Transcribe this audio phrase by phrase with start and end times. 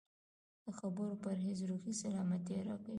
[0.63, 2.89] د خبرو پرهېز روحي سلامتیا راکوي.